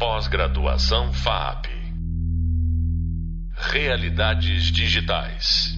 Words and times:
Pós-graduação 0.00 1.12
FAP. 1.12 1.66
Realidades 3.52 4.72
digitais. 4.72 5.76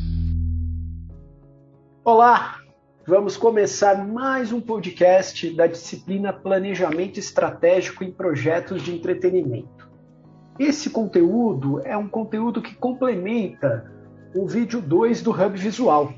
Olá, 2.04 2.60
vamos 3.04 3.36
começar 3.36 4.06
mais 4.06 4.52
um 4.52 4.60
podcast 4.60 5.52
da 5.56 5.66
disciplina 5.66 6.32
Planejamento 6.32 7.18
Estratégico 7.18 8.04
em 8.04 8.12
Projetos 8.12 8.82
de 8.82 8.94
Entretenimento. 8.94 9.90
Esse 10.56 10.88
conteúdo 10.88 11.80
é 11.84 11.96
um 11.96 12.06
conteúdo 12.06 12.62
que 12.62 12.76
complementa 12.76 13.92
o 14.36 14.46
vídeo 14.46 14.80
2 14.80 15.20
do 15.20 15.32
Hub 15.32 15.58
Visual. 15.58 16.14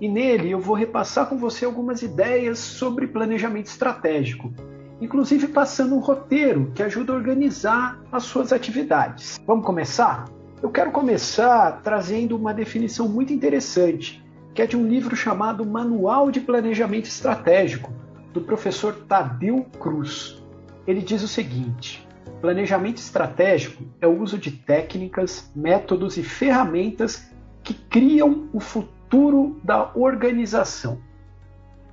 E 0.00 0.08
nele 0.08 0.52
eu 0.52 0.60
vou 0.60 0.76
repassar 0.76 1.28
com 1.28 1.36
você 1.36 1.64
algumas 1.64 2.00
ideias 2.00 2.60
sobre 2.60 3.08
planejamento 3.08 3.66
estratégico 3.66 4.54
inclusive 5.00 5.48
passando 5.48 5.94
um 5.94 6.00
roteiro 6.00 6.70
que 6.74 6.82
ajuda 6.82 7.12
a 7.12 7.16
organizar 7.16 8.00
as 8.12 8.24
suas 8.24 8.52
atividades. 8.52 9.40
Vamos 9.46 9.64
começar? 9.64 10.26
Eu 10.62 10.70
quero 10.70 10.90
começar 10.90 11.80
trazendo 11.82 12.36
uma 12.36 12.52
definição 12.52 13.08
muito 13.08 13.32
interessante, 13.32 14.22
que 14.54 14.60
é 14.60 14.66
de 14.66 14.76
um 14.76 14.86
livro 14.86 15.16
chamado 15.16 15.64
Manual 15.64 16.30
de 16.30 16.40
Planejamento 16.40 17.06
Estratégico, 17.06 17.92
do 18.32 18.40
professor 18.42 18.94
Tadeu 19.08 19.64
Cruz. 19.78 20.42
Ele 20.86 21.00
diz 21.00 21.22
o 21.22 21.28
seguinte: 21.28 22.06
planejamento 22.40 22.98
estratégico 22.98 23.84
é 24.00 24.06
o 24.06 24.20
uso 24.20 24.38
de 24.38 24.50
técnicas, 24.50 25.50
métodos 25.54 26.16
e 26.16 26.22
ferramentas 26.22 27.30
que 27.62 27.74
criam 27.74 28.48
o 28.52 28.60
futuro 28.60 29.60
da 29.62 29.90
organização. 29.94 30.98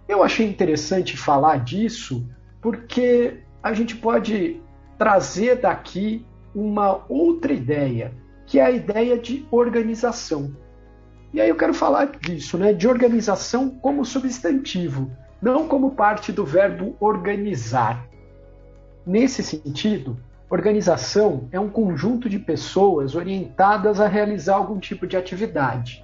Eu 0.08 0.24
achei 0.24 0.48
interessante 0.48 1.18
falar 1.18 1.58
disso 1.58 2.26
porque 2.62 3.40
a 3.62 3.74
gente 3.74 3.96
pode 3.96 4.62
trazer 4.98 5.62
daqui 5.62 6.26
uma 6.54 7.06
outra 7.08 7.54
ideia, 7.54 8.14
que 8.46 8.60
é 8.60 8.66
a 8.66 8.72
ideia 8.72 9.18
de 9.18 9.46
organização. 9.52 10.56
E 11.34 11.42
aí 11.42 11.50
eu 11.50 11.56
quero 11.56 11.74
falar 11.74 12.06
disso, 12.06 12.58
né, 12.58 12.74
de 12.74 12.88
organização 12.88 13.70
como 13.70 14.06
substantivo, 14.06 15.12
não 15.42 15.68
como 15.68 15.92
parte 15.92 16.32
do 16.32 16.46
verbo 16.46 16.96
organizar. 17.00 18.08
Nesse 19.06 19.44
sentido, 19.44 20.18
organização 20.50 21.48
é 21.52 21.60
um 21.60 21.70
conjunto 21.70 22.30
de 22.30 22.40
pessoas 22.40 23.16
orientadas 23.16 24.00
a 24.00 24.08
realizar 24.08 24.56
algum 24.56 24.80
tipo 24.80 25.06
de 25.06 25.16
atividade. 25.16 26.04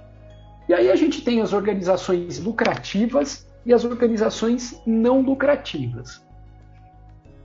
E 0.68 0.72
aí 0.72 0.90
a 0.90 0.96
gente 0.96 1.22
tem 1.22 1.40
as 1.40 1.52
organizações 1.52 2.38
lucrativas 2.38 3.46
e 3.66 3.72
as 3.72 3.84
organizações 3.84 4.80
não 4.86 5.20
lucrativas. 5.20 6.23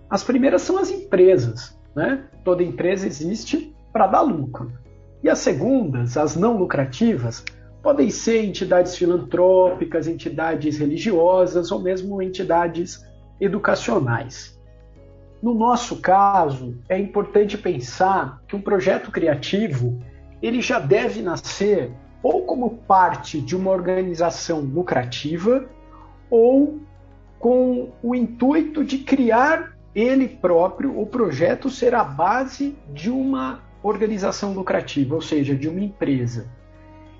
As 0.09 0.23
primeiras 0.23 0.61
são 0.61 0.77
as 0.77 0.89
empresas. 0.89 1.77
Né? 1.95 2.23
Toda 2.43 2.63
empresa 2.63 3.05
existe 3.05 3.75
para 3.91 4.07
dar 4.07 4.21
lucro. 4.21 4.71
E 5.21 5.29
as 5.29 5.39
segundas, 5.39 6.17
as 6.17 6.35
não 6.35 6.57
lucrativas, 6.57 7.43
podem 7.83 8.09
ser 8.09 8.43
entidades 8.43 8.95
filantrópicas, 8.95 10.07
entidades 10.07 10.77
religiosas 10.77 11.71
ou 11.71 11.79
mesmo 11.79 12.21
entidades 12.21 13.05
educacionais. 13.39 14.57
No 15.41 15.53
nosso 15.53 15.97
caso, 15.97 16.77
é 16.89 16.97
importante 16.99 17.57
pensar 17.57 18.41
que 18.47 18.55
um 18.55 18.61
projeto 18.61 19.11
criativo 19.11 20.01
ele 20.41 20.61
já 20.61 20.79
deve 20.79 21.21
nascer 21.21 21.91
ou 22.21 22.43
como 22.43 22.77
parte 22.79 23.39
de 23.39 23.55
uma 23.55 23.71
organização 23.71 24.59
lucrativa 24.59 25.65
ou 26.29 26.79
com 27.37 27.89
o 28.03 28.13
intuito 28.13 28.83
de 28.83 28.99
criar 28.99 29.77
ele 29.93 30.27
próprio, 30.27 30.99
o 30.99 31.05
projeto 31.05 31.69
será 31.69 32.01
a 32.01 32.05
base 32.05 32.77
de 32.93 33.09
uma 33.09 33.61
organização 33.81 34.53
lucrativa, 34.53 35.15
ou 35.15 35.21
seja, 35.21 35.55
de 35.55 35.67
uma 35.67 35.81
empresa. 35.81 36.47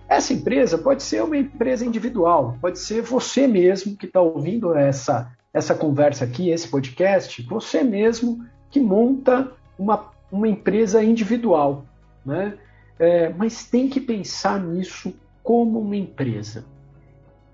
Essa 0.08 0.34
empresa 0.34 0.78
pode 0.78 1.04
ser 1.04 1.24
uma 1.24 1.38
empresa 1.38 1.86
individual, 1.86 2.58
pode 2.60 2.80
ser 2.80 3.02
você 3.02 3.48
mesmo 3.48 3.96
que 3.96 4.06
está 4.06 4.20
ouvindo 4.20 4.74
essa, 4.76 5.32
essa 5.54 5.76
conversa 5.76 6.26
aqui, 6.26 6.50
esse 6.50 6.68
podcast, 6.68 7.42
você 7.44 7.84
mesmo 7.84 8.46
que 8.72 8.80
monta 8.80 9.52
uma, 9.78 10.12
uma 10.32 10.48
empresa 10.48 11.04
individual. 11.04 11.86
Né? 12.26 12.58
É, 12.98 13.30
mas 13.30 13.66
tem 13.66 13.88
que 13.88 14.00
pensar 14.00 14.60
nisso 14.60 15.14
como 15.44 15.80
uma 15.80 15.96
empresa. 15.96 16.66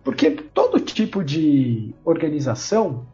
Porque 0.03 0.31
todo 0.31 0.79
tipo 0.79 1.23
de 1.23 1.93
organização 2.03 3.05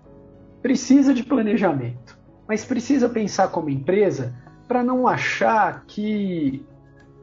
precisa 0.61 1.13
de 1.13 1.23
planejamento, 1.23 2.17
mas 2.47 2.63
precisa 2.63 3.09
pensar 3.09 3.49
como 3.49 3.69
empresa 3.69 4.33
para 4.67 4.83
não 4.83 5.07
achar 5.07 5.83
que, 5.85 6.65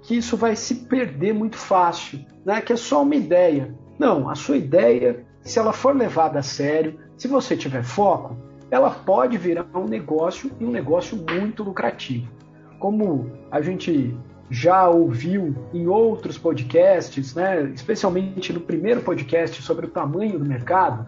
que 0.03 0.17
isso 0.17 0.37
vai 0.37 0.57
se 0.57 0.75
perder 0.87 1.33
muito 1.33 1.57
fácil, 1.57 2.21
né? 2.45 2.61
que 2.61 2.73
é 2.73 2.77
só 2.77 3.03
uma 3.03 3.15
ideia. 3.15 3.75
Não, 3.99 4.29
a 4.29 4.35
sua 4.35 4.57
ideia, 4.57 5.25
se 5.41 5.59
ela 5.59 5.73
for 5.73 5.97
levada 5.97 6.39
a 6.39 6.43
sério, 6.43 6.99
se 7.17 7.27
você 7.27 7.57
tiver 7.57 7.83
foco, 7.83 8.37
ela 8.71 8.91
pode 8.91 9.39
virar 9.39 9.67
um 9.75 9.87
negócio 9.87 10.51
e 10.61 10.65
um 10.65 10.71
negócio 10.71 11.17
muito 11.31 11.63
lucrativo. 11.63 12.31
Como 12.79 13.33
a 13.51 13.61
gente 13.61 14.15
já 14.51 14.89
ouviu 14.89 15.55
em 15.75 15.87
outros 15.87 16.39
podcasts, 16.39 17.35
né, 17.35 17.65
especialmente 17.75 18.53
no 18.53 18.61
primeiro 18.61 19.03
podcast 19.03 19.61
sobre 19.63 19.87
o 19.87 19.91
tamanho 19.91 20.39
do 20.39 20.45
mercado, 20.45 21.07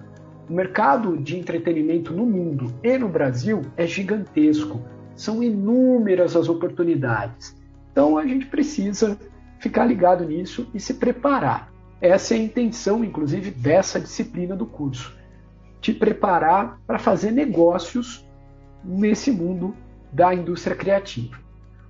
o 0.50 0.52
mercado 0.52 1.16
de 1.16 1.38
entretenimento 1.38 2.12
no 2.12 2.26
mundo 2.26 2.74
e 2.82 2.98
no 2.98 3.08
Brasil 3.08 3.62
é 3.76 3.86
gigantesco. 3.86 4.82
São 5.14 5.44
inúmeras 5.44 6.34
as 6.34 6.48
oportunidades. 6.48 7.56
Então 7.92 8.18
a 8.18 8.26
gente 8.26 8.46
precisa 8.46 9.16
ficar 9.60 9.84
ligado 9.84 10.24
nisso 10.24 10.68
e 10.74 10.80
se 10.80 10.94
preparar. 10.94 11.72
Essa 12.00 12.34
é 12.34 12.38
a 12.38 12.42
intenção, 12.42 13.04
inclusive, 13.04 13.52
dessa 13.52 14.00
disciplina 14.00 14.56
do 14.56 14.66
curso. 14.66 15.16
Te 15.80 15.94
preparar 15.94 16.80
para 16.84 16.98
fazer 16.98 17.30
negócios 17.30 18.26
nesse 18.82 19.30
mundo 19.30 19.76
da 20.12 20.34
indústria 20.34 20.74
criativa. 20.74 21.36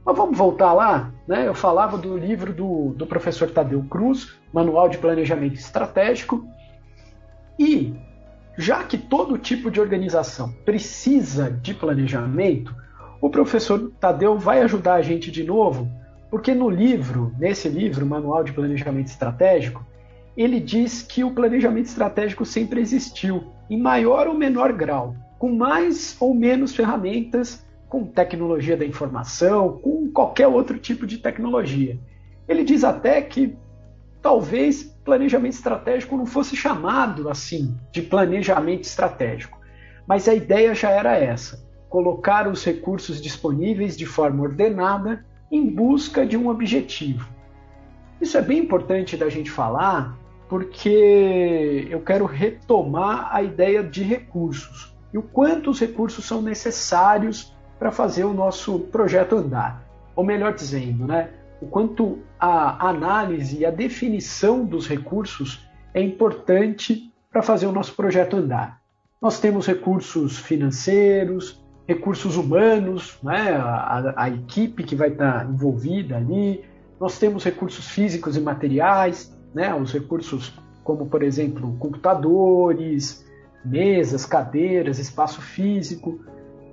Mas 0.04 0.16
vamos 0.16 0.36
voltar 0.36 0.74
lá? 0.74 1.10
Né? 1.26 1.48
Eu 1.48 1.54
falava 1.54 1.96
do 1.96 2.14
livro 2.14 2.52
do, 2.52 2.90
do 2.90 3.06
professor 3.06 3.50
Tadeu 3.50 3.82
Cruz, 3.84 4.36
Manual 4.52 4.90
de 4.90 4.98
Planejamento 4.98 5.54
Estratégico, 5.54 6.44
e 7.58 7.94
já 8.60 8.84
que 8.84 8.98
todo 8.98 9.38
tipo 9.38 9.70
de 9.70 9.80
organização 9.80 10.52
precisa 10.64 11.50
de 11.50 11.72
planejamento, 11.72 12.74
o 13.20 13.30
professor 13.30 13.90
Tadeu 13.98 14.38
vai 14.38 14.60
ajudar 14.60 14.94
a 14.94 15.02
gente 15.02 15.30
de 15.30 15.42
novo, 15.42 15.88
porque 16.30 16.54
no 16.54 16.68
livro, 16.68 17.34
nesse 17.38 17.68
livro, 17.68 18.04
Manual 18.04 18.44
de 18.44 18.52
Planejamento 18.52 19.06
Estratégico, 19.06 19.84
ele 20.36 20.60
diz 20.60 21.02
que 21.02 21.24
o 21.24 21.32
planejamento 21.32 21.86
estratégico 21.86 22.44
sempre 22.44 22.80
existiu, 22.80 23.50
em 23.68 23.80
maior 23.80 24.28
ou 24.28 24.34
menor 24.34 24.72
grau, 24.74 25.16
com 25.38 25.52
mais 25.52 26.16
ou 26.20 26.34
menos 26.34 26.74
ferramentas, 26.74 27.64
com 27.88 28.04
tecnologia 28.04 28.76
da 28.76 28.84
informação, 28.84 29.78
com 29.78 30.10
qualquer 30.10 30.46
outro 30.46 30.78
tipo 30.78 31.06
de 31.06 31.18
tecnologia. 31.18 31.98
Ele 32.46 32.62
diz 32.62 32.84
até 32.84 33.22
que 33.22 33.56
talvez 34.20 34.94
planejamento 35.10 35.54
estratégico 35.54 36.16
não 36.16 36.24
fosse 36.24 36.54
chamado 36.54 37.28
assim 37.28 37.76
de 37.90 38.00
planejamento 38.00 38.84
estratégico, 38.84 39.58
mas 40.06 40.28
a 40.28 40.34
ideia 40.34 40.72
já 40.72 40.90
era 40.90 41.16
essa: 41.16 41.66
colocar 41.88 42.46
os 42.46 42.64
recursos 42.64 43.20
disponíveis 43.20 43.96
de 43.96 44.06
forma 44.06 44.44
ordenada 44.44 45.26
em 45.50 45.68
busca 45.68 46.24
de 46.24 46.36
um 46.36 46.48
objetivo. 46.48 47.28
Isso 48.20 48.38
é 48.38 48.42
bem 48.42 48.60
importante 48.60 49.16
da 49.16 49.28
gente 49.28 49.50
falar, 49.50 50.16
porque 50.48 51.88
eu 51.90 52.00
quero 52.02 52.24
retomar 52.24 53.34
a 53.34 53.42
ideia 53.42 53.82
de 53.82 54.04
recursos 54.04 54.94
e 55.12 55.18
o 55.18 55.22
quanto 55.22 55.70
os 55.70 55.80
recursos 55.80 56.24
são 56.24 56.40
necessários 56.40 57.52
para 57.80 57.90
fazer 57.90 58.22
o 58.22 58.32
nosso 58.32 58.78
projeto 58.78 59.34
andar. 59.34 59.84
Ou 60.14 60.22
melhor 60.22 60.54
dizendo, 60.54 61.04
né, 61.04 61.30
o 61.60 61.66
quanto 61.66 62.18
a 62.38 62.88
análise 62.88 63.58
e 63.58 63.66
a 63.66 63.70
definição 63.70 64.64
dos 64.64 64.88
recursos 64.88 65.68
é 65.92 66.00
importante 66.00 67.12
para 67.30 67.42
fazer 67.42 67.66
o 67.66 67.72
nosso 67.72 67.94
projeto 67.94 68.36
andar. 68.36 68.80
Nós 69.20 69.38
temos 69.38 69.66
recursos 69.66 70.38
financeiros, 70.38 71.62
recursos 71.86 72.36
humanos, 72.36 73.18
né? 73.22 73.56
a, 73.56 74.14
a 74.16 74.30
equipe 74.30 74.82
que 74.84 74.96
vai 74.96 75.08
estar 75.08 75.48
envolvida 75.48 76.16
ali, 76.16 76.64
nós 76.98 77.18
temos 77.18 77.44
recursos 77.44 77.88
físicos 77.88 78.36
e 78.36 78.40
materiais, 78.40 79.36
né? 79.54 79.74
os 79.74 79.92
recursos 79.92 80.58
como, 80.84 81.06
por 81.06 81.22
exemplo, 81.22 81.76
computadores, 81.78 83.26
mesas, 83.64 84.24
cadeiras, 84.24 84.98
espaço 84.98 85.40
físico. 85.42 86.20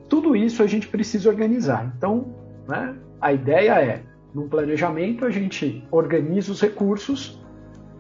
Tudo 0.08 0.36
isso 0.36 0.64
a 0.64 0.68
gente 0.68 0.88
precisa 0.88 1.30
organizar. 1.30 1.92
Então, 1.98 2.34
né? 2.68 2.96
a 3.20 3.34
ideia 3.34 3.82
é 3.82 4.04
no 4.38 4.48
planejamento, 4.48 5.26
a 5.26 5.32
gente 5.32 5.84
organiza 5.90 6.52
os 6.52 6.62
recursos, 6.62 7.42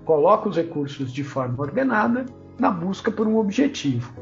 coloca 0.05 0.47
os 0.47 0.55
recursos 0.55 1.11
de 1.11 1.23
forma 1.23 1.59
ordenada 1.59 2.27
na 2.59 2.69
busca 2.69 3.11
por 3.11 3.25
um 3.25 3.37
objetivo. 3.37 4.13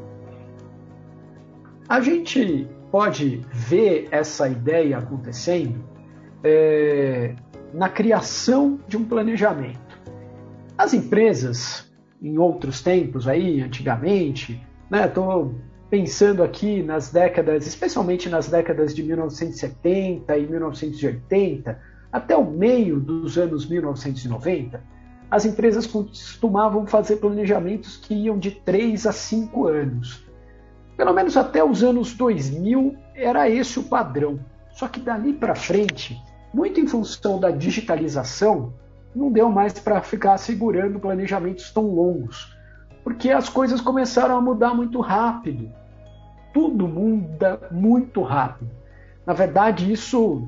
A 1.86 2.00
gente 2.00 2.66
pode 2.90 3.42
ver 3.52 4.08
essa 4.10 4.48
ideia 4.48 4.96
acontecendo 4.96 5.84
é, 6.42 7.34
na 7.74 7.90
criação 7.90 8.80
de 8.88 8.96
um 8.96 9.04
planejamento. 9.04 9.78
As 10.78 10.94
empresas, 10.94 11.92
em 12.22 12.38
outros 12.38 12.80
tempos 12.80 13.28
aí, 13.28 13.60
antigamente, 13.60 14.66
né, 14.90 15.06
estou 15.06 15.54
pensando 15.90 16.42
aqui 16.42 16.82
nas 16.82 17.12
décadas, 17.12 17.66
especialmente 17.66 18.30
nas 18.30 18.48
décadas 18.48 18.94
de 18.94 19.02
1970 19.02 20.38
e 20.38 20.46
1980, 20.46 21.95
até 22.12 22.36
o 22.36 22.44
meio 22.44 23.00
dos 23.00 23.36
anos 23.36 23.66
1990, 23.66 24.82
as 25.30 25.44
empresas 25.44 25.86
costumavam 25.86 26.86
fazer 26.86 27.16
planejamentos 27.16 27.96
que 27.96 28.14
iam 28.14 28.38
de 28.38 28.52
3 28.52 29.06
a 29.06 29.12
5 29.12 29.66
anos. 29.66 30.24
Pelo 30.96 31.12
menos 31.12 31.36
até 31.36 31.64
os 31.64 31.82
anos 31.82 32.14
2000 32.14 32.96
era 33.14 33.50
esse 33.50 33.78
o 33.78 33.84
padrão. 33.84 34.38
Só 34.72 34.88
que 34.88 35.00
dali 35.00 35.32
para 35.32 35.54
frente, 35.54 36.16
muito 36.54 36.80
em 36.80 36.86
função 36.86 37.40
da 37.40 37.50
digitalização, 37.50 38.72
não 39.14 39.32
deu 39.32 39.48
mais 39.48 39.72
para 39.72 40.02
ficar 40.02 40.36
segurando 40.38 41.00
planejamentos 41.00 41.70
tão 41.70 41.86
longos, 41.86 42.54
porque 43.02 43.30
as 43.30 43.48
coisas 43.48 43.80
começaram 43.80 44.36
a 44.36 44.40
mudar 44.40 44.74
muito 44.74 45.00
rápido. 45.00 45.70
Tudo 46.52 46.86
muda 46.86 47.68
muito 47.70 48.22
rápido. 48.22 48.70
Na 49.24 49.32
verdade, 49.32 49.90
isso 49.90 50.46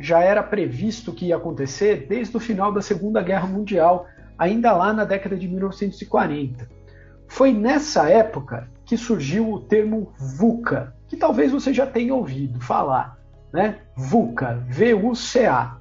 já 0.00 0.20
era 0.20 0.42
previsto 0.42 1.12
que 1.12 1.26
ia 1.26 1.36
acontecer 1.36 2.06
desde 2.08 2.36
o 2.36 2.40
final 2.40 2.72
da 2.72 2.80
Segunda 2.80 3.22
Guerra 3.22 3.46
Mundial, 3.46 4.06
ainda 4.38 4.72
lá 4.72 4.92
na 4.92 5.04
década 5.04 5.36
de 5.36 5.46
1940. 5.46 6.68
Foi 7.28 7.52
nessa 7.52 8.08
época 8.08 8.68
que 8.84 8.96
surgiu 8.96 9.52
o 9.52 9.60
termo 9.60 10.12
VUCA, 10.18 10.96
que 11.06 11.16
talvez 11.16 11.52
você 11.52 11.72
já 11.72 11.86
tenha 11.86 12.14
ouvido 12.14 12.60
falar, 12.60 13.18
né? 13.52 13.78
VUCA, 13.94 14.64
V-U-C-A. 14.68 15.76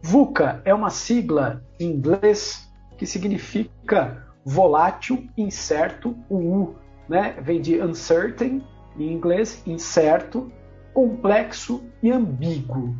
VUCA 0.00 0.62
é 0.64 0.72
uma 0.72 0.88
sigla 0.88 1.62
em 1.80 1.90
inglês 1.90 2.72
que 2.96 3.04
significa 3.04 4.24
volátil, 4.44 5.28
incerto, 5.36 6.16
o 6.28 6.36
U, 6.36 6.76
né? 7.08 7.34
Vem 7.42 7.60
de 7.60 7.82
uncertain 7.82 8.62
em 8.96 9.12
inglês, 9.12 9.62
incerto, 9.66 10.50
complexo 10.94 11.82
e 12.02 12.10
ambíguo. 12.10 12.96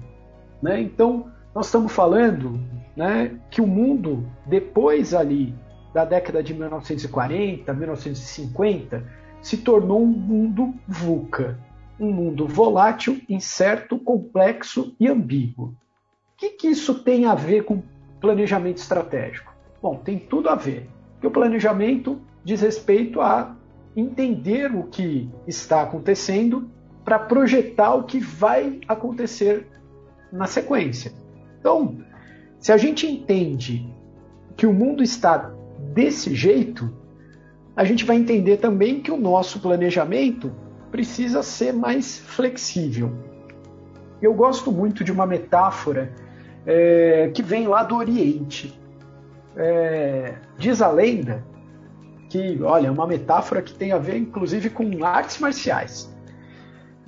Né? 0.63 0.81
Então, 0.81 1.31
nós 1.55 1.67
estamos 1.67 1.93
falando 1.93 2.61
né, 2.97 3.39
que 3.51 3.61
o 3.61 3.67
mundo, 3.67 4.29
depois 4.47 5.15
ali 5.15 5.55
da 5.93 6.05
década 6.05 6.43
de 6.43 6.55
1940, 6.55 7.73
1950, 7.73 9.05
se 9.41 9.57
tornou 9.59 10.03
um 10.03 10.07
mundo 10.07 10.75
VUCA, 10.87 11.59
um 11.99 12.13
mundo 12.13 12.47
volátil, 12.47 13.21
incerto, 13.29 13.99
complexo 13.99 14.95
e 15.01 15.09
ambíguo. 15.09 15.67
O 15.69 16.37
que, 16.37 16.51
que 16.51 16.69
isso 16.69 17.03
tem 17.03 17.25
a 17.25 17.35
ver 17.35 17.65
com 17.65 17.83
planejamento 18.21 18.79
estratégico? 18.79 19.53
Bom, 19.83 19.97
tem 19.97 20.19
tudo 20.19 20.49
a 20.49 20.55
ver. 20.55 20.89
Porque 21.15 21.27
o 21.27 21.31
planejamento 21.31 22.21
diz 22.45 22.61
respeito 22.61 23.21
a 23.21 23.57
entender 23.97 24.73
o 24.73 24.85
que 24.85 25.29
está 25.47 25.83
acontecendo 25.83 26.71
para 27.05 27.19
projetar 27.19 27.95
o 27.95 28.05
que 28.05 28.21
vai 28.21 28.81
acontecer 28.87 29.67
na 30.33 30.47
sequência. 30.47 31.13
Então, 31.61 31.99
se 32.59 32.73
a 32.73 32.77
gente 32.77 33.07
entende 33.07 33.89
que 34.57 34.67
o 34.67 34.73
mundo 34.73 35.03
está 35.03 35.53
desse 35.95 36.35
jeito, 36.35 36.93
a 37.77 37.85
gente 37.85 38.05
vai 38.05 38.17
entender 38.17 38.57
também 38.57 39.01
que 39.01 39.11
o 39.11 39.17
nosso 39.17 39.61
planejamento 39.61 40.53
precisa 40.91 41.43
ser 41.43 41.73
mais 41.73 42.19
flexível. 42.19 43.13
Eu 44.21 44.35
gosto 44.35 44.73
muito 44.73 45.05
de 45.05 45.13
uma 45.13 45.27
metáfora 45.27 46.13
é, 46.67 47.31
que 47.33 47.43
vem 47.43 47.69
lá 47.69 47.85
do 47.85 47.97
Oriente. 47.97 48.79
É, 49.57 50.35
diz 50.59 50.83
a 50.83 50.91
lenda 50.91 51.45
que, 52.29 52.61
olha, 52.63 52.89
é 52.89 52.91
uma 52.91 53.07
metáfora 53.07 53.63
que 53.63 53.73
tem 53.73 53.93
a 53.93 53.99
ver 53.99 54.17
inclusive 54.17 54.71
com 54.71 55.05
artes 55.05 55.39
marciais. 55.39 56.13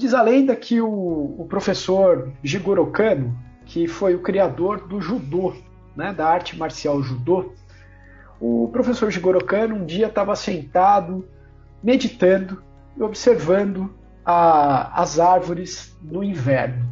Diz 0.01 0.15
a 0.15 0.23
lenda 0.23 0.57
que 0.57 0.81
o, 0.81 1.35
o 1.37 1.47
professor 1.47 2.33
Jigoro 2.43 2.87
Kano, 2.87 3.39
que 3.67 3.87
foi 3.87 4.15
o 4.15 4.23
criador 4.23 4.89
do 4.89 4.99
judô, 4.99 5.53
né, 5.95 6.11
da 6.11 6.27
arte 6.27 6.57
marcial 6.57 7.03
judô, 7.03 7.53
o 8.41 8.71
professor 8.73 9.11
Jigoro 9.11 9.45
Kano 9.45 9.75
um 9.75 9.85
dia 9.85 10.07
estava 10.07 10.35
sentado, 10.35 11.29
meditando 11.83 12.63
e 12.97 13.03
observando 13.03 13.95
a, 14.25 15.03
as 15.03 15.21
árvores 15.21 15.95
no 16.01 16.25
inverno. 16.25 16.83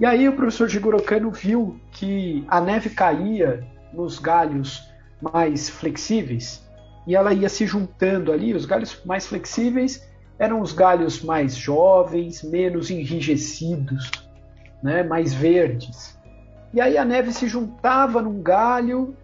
E 0.00 0.06
aí 0.06 0.26
o 0.26 0.34
professor 0.34 0.70
Jigoro 0.70 1.02
Kano 1.02 1.30
viu 1.30 1.78
que 1.90 2.46
a 2.48 2.62
neve 2.62 2.88
caía 2.88 3.62
nos 3.92 4.18
galhos 4.18 4.80
mais 5.20 5.68
flexíveis 5.68 6.66
e 7.06 7.14
ela 7.14 7.34
ia 7.34 7.50
se 7.50 7.66
juntando 7.66 8.32
ali, 8.32 8.54
os 8.54 8.64
galhos 8.64 9.02
mais 9.04 9.26
flexíveis 9.26 10.10
eram 10.38 10.60
os 10.60 10.72
galhos 10.72 11.22
mais 11.22 11.54
jovens, 11.54 12.42
menos 12.42 12.90
enrijecidos, 12.90 14.10
né, 14.82 15.02
mais 15.02 15.32
verdes. 15.32 16.18
E 16.72 16.80
aí 16.80 16.96
a 16.96 17.04
neve 17.04 17.32
se 17.32 17.46
juntava 17.46 18.22
num 18.22 18.42
galho, 18.42 19.16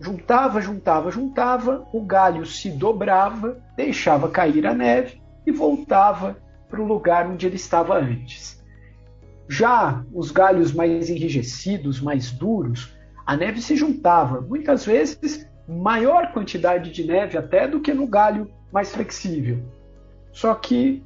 juntava, 0.00 0.60
juntava, 0.60 1.10
juntava, 1.10 1.86
o 1.92 2.00
galho 2.00 2.44
se 2.44 2.70
dobrava, 2.70 3.58
deixava 3.76 4.28
cair 4.28 4.66
a 4.66 4.74
neve 4.74 5.20
e 5.46 5.52
voltava 5.52 6.36
para 6.68 6.80
o 6.80 6.86
lugar 6.86 7.26
onde 7.26 7.46
ele 7.46 7.56
estava 7.56 7.96
antes. 7.96 8.62
Já 9.48 10.04
os 10.12 10.30
galhos 10.30 10.72
mais 10.72 11.08
enrijecidos, 11.08 12.00
mais 12.00 12.32
duros, 12.32 12.92
a 13.24 13.36
neve 13.36 13.62
se 13.62 13.76
juntava, 13.76 14.40
muitas 14.40 14.84
vezes 14.84 15.48
maior 15.68 16.32
quantidade 16.32 16.90
de 16.90 17.04
neve 17.04 17.36
até 17.36 17.66
do 17.66 17.80
que 17.80 17.94
no 17.94 18.06
galho 18.06 18.50
mais 18.72 18.92
flexível. 18.92 19.62
Só 20.36 20.54
que, 20.54 21.02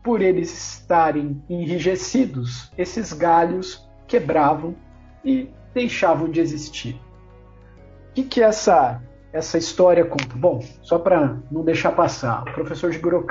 por 0.00 0.22
eles 0.22 0.76
estarem 0.76 1.42
enrijecidos, 1.50 2.70
esses 2.78 3.12
galhos 3.12 3.84
quebravam 4.06 4.76
e 5.24 5.50
deixavam 5.74 6.30
de 6.30 6.38
existir. 6.38 6.94
O 6.94 8.12
que, 8.14 8.22
que 8.22 8.40
essa, 8.40 9.02
essa 9.32 9.58
história 9.58 10.04
conta? 10.04 10.36
Bom, 10.36 10.64
só 10.82 11.00
para 11.00 11.36
não 11.50 11.64
deixar 11.64 11.90
passar, 11.90 12.42
o 12.42 12.52
professor 12.52 12.92
Jigoro 12.92 13.26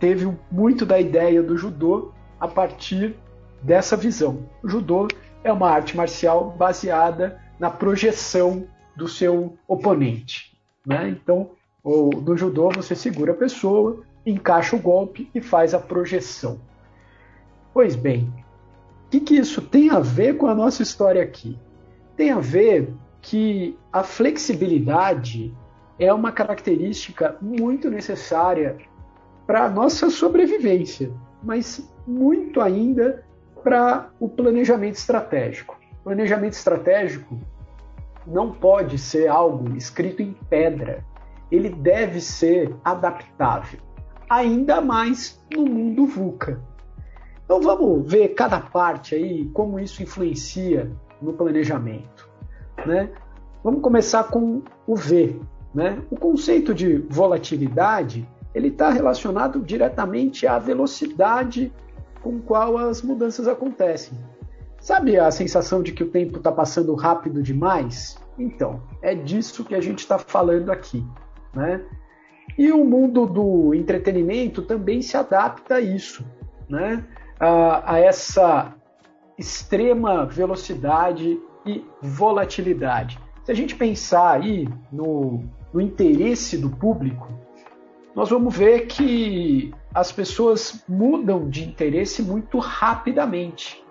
teve 0.00 0.34
muito 0.50 0.86
da 0.86 0.98
ideia 0.98 1.42
do 1.42 1.58
judô 1.58 2.12
a 2.40 2.48
partir 2.48 3.14
dessa 3.62 3.94
visão. 3.94 4.48
O 4.62 4.68
judô 4.70 5.06
é 5.44 5.52
uma 5.52 5.68
arte 5.68 5.94
marcial 5.94 6.52
baseada 6.52 7.38
na 7.58 7.68
projeção 7.68 8.66
do 8.96 9.06
seu 9.06 9.58
oponente. 9.68 10.58
Né? 10.86 11.10
Então, 11.10 11.50
no 11.84 12.34
judô 12.38 12.70
você 12.70 12.94
segura 12.94 13.32
a 13.32 13.36
pessoa, 13.36 14.02
encaixa 14.26 14.74
o 14.74 14.80
golpe 14.80 15.30
e 15.32 15.40
faz 15.40 15.72
a 15.72 15.78
projeção. 15.78 16.60
Pois 17.72 17.94
bem, 17.94 18.32
o 19.06 19.10
que, 19.10 19.20
que 19.20 19.36
isso 19.36 19.62
tem 19.62 19.90
a 19.90 20.00
ver 20.00 20.36
com 20.36 20.48
a 20.48 20.54
nossa 20.54 20.82
história 20.82 21.22
aqui? 21.22 21.56
Tem 22.16 22.32
a 22.32 22.40
ver 22.40 22.92
que 23.22 23.78
a 23.92 24.02
flexibilidade 24.02 25.54
é 25.98 26.12
uma 26.12 26.32
característica 26.32 27.36
muito 27.40 27.88
necessária 27.88 28.76
para 29.46 29.64
a 29.64 29.70
nossa 29.70 30.10
sobrevivência, 30.10 31.12
mas 31.42 31.88
muito 32.06 32.60
ainda 32.60 33.24
para 33.62 34.10
o 34.18 34.28
planejamento 34.28 34.96
estratégico. 34.96 35.78
Planejamento 36.02 36.54
estratégico 36.54 37.38
não 38.26 38.52
pode 38.52 38.98
ser 38.98 39.28
algo 39.28 39.76
escrito 39.76 40.20
em 40.20 40.32
pedra, 40.48 41.04
ele 41.50 41.68
deve 41.68 42.20
ser 42.20 42.74
adaptável 42.84 43.85
ainda 44.28 44.80
mais 44.80 45.40
no 45.52 45.64
mundo 45.64 46.06
VUCA. 46.06 46.60
Então 47.44 47.60
vamos 47.60 48.10
ver 48.10 48.28
cada 48.34 48.60
parte 48.60 49.14
aí, 49.14 49.48
como 49.50 49.78
isso 49.78 50.02
influencia 50.02 50.90
no 51.22 51.32
planejamento. 51.32 52.28
Né? 52.84 53.10
Vamos 53.62 53.82
começar 53.82 54.24
com 54.24 54.62
o 54.86 54.96
V. 54.96 55.40
Né? 55.74 56.02
O 56.10 56.16
conceito 56.16 56.74
de 56.74 56.98
volatilidade 57.08 58.28
ele 58.54 58.68
está 58.68 58.88
relacionado 58.88 59.60
diretamente 59.60 60.46
à 60.46 60.58
velocidade 60.58 61.70
com 62.22 62.40
qual 62.40 62.78
as 62.78 63.02
mudanças 63.02 63.46
acontecem. 63.46 64.18
Sabe 64.80 65.18
a 65.18 65.30
sensação 65.30 65.82
de 65.82 65.92
que 65.92 66.02
o 66.02 66.10
tempo 66.10 66.38
está 66.38 66.50
passando 66.50 66.94
rápido 66.94 67.42
demais? 67.42 68.16
Então, 68.38 68.82
é 69.02 69.14
disso 69.14 69.64
que 69.64 69.74
a 69.74 69.80
gente 69.80 69.98
está 69.98 70.18
falando 70.18 70.70
aqui. 70.70 71.04
Né? 71.52 71.84
E 72.58 72.72
o 72.72 72.84
mundo 72.84 73.26
do 73.26 73.74
entretenimento 73.74 74.62
também 74.62 75.02
se 75.02 75.16
adapta 75.16 75.76
a 75.76 75.80
isso, 75.80 76.24
né? 76.68 77.04
a, 77.38 77.94
a 77.94 77.98
essa 77.98 78.74
extrema 79.38 80.24
velocidade 80.24 81.38
e 81.66 81.84
volatilidade. 82.00 83.18
Se 83.44 83.52
a 83.52 83.54
gente 83.54 83.76
pensar 83.76 84.40
aí 84.40 84.66
no, 84.90 85.44
no 85.72 85.80
interesse 85.80 86.56
do 86.56 86.70
público, 86.70 87.28
nós 88.14 88.30
vamos 88.30 88.56
ver 88.56 88.86
que 88.86 89.74
as 89.94 90.10
pessoas 90.10 90.82
mudam 90.88 91.48
de 91.48 91.68
interesse 91.68 92.22
muito 92.22 92.58
rapidamente. 92.58 93.84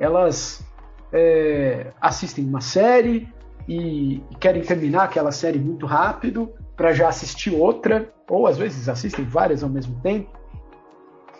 Elas 0.00 0.66
é, 1.12 1.92
assistem 2.00 2.44
uma 2.44 2.60
série 2.60 3.28
e, 3.68 4.16
e 4.30 4.36
querem 4.40 4.62
terminar 4.62 5.04
aquela 5.04 5.30
série 5.30 5.58
muito 5.58 5.86
rápido 5.86 6.52
para 6.78 6.92
já 6.92 7.08
assistir 7.08 7.50
outra, 7.50 8.14
ou 8.30 8.46
às 8.46 8.56
vezes 8.56 8.88
assistem 8.88 9.24
várias 9.24 9.64
ao 9.64 9.68
mesmo 9.68 10.00
tempo. 10.00 10.30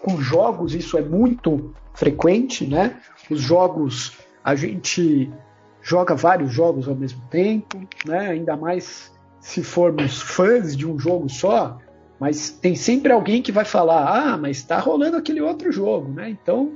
Com 0.03 0.21
jogos, 0.21 0.75
isso 0.75 0.99
é 0.99 1.01
muito 1.01 1.73
frequente, 1.95 2.67
né? 2.67 3.01
Os 3.31 3.41
jogos, 3.41 4.19
a 4.43 4.57
gente 4.57 5.33
joga 5.81 6.17
vários 6.17 6.53
jogos 6.53 6.89
ao 6.89 6.95
mesmo 6.97 7.23
tempo, 7.31 7.79
né? 8.05 8.31
Ainda 8.31 8.57
mais 8.57 9.17
se 9.41 9.63
formos 9.63 10.21
fãs 10.21 10.77
de 10.77 10.85
um 10.85 10.99
jogo 10.99 11.29
só, 11.29 11.79
mas 12.19 12.51
tem 12.51 12.75
sempre 12.75 13.13
alguém 13.13 13.41
que 13.41 13.53
vai 13.53 13.65
falar: 13.65 14.09
ah, 14.09 14.37
mas 14.37 14.57
está 14.57 14.81
rolando 14.81 15.17
aquele 15.17 15.41
outro 15.41 15.71
jogo, 15.71 16.11
né? 16.11 16.31
Então, 16.31 16.73